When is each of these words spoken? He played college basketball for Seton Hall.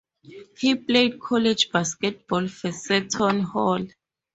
He 0.57 0.73
played 0.73 1.19
college 1.21 1.71
basketball 1.71 2.47
for 2.47 2.71
Seton 2.71 3.41
Hall. 3.41 3.85